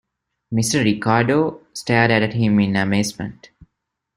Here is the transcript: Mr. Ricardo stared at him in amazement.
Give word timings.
Mr. 0.51 0.83
Ricardo 0.83 1.61
stared 1.73 2.09
at 2.09 2.33
him 2.33 2.59
in 2.59 2.75
amazement. 2.75 3.51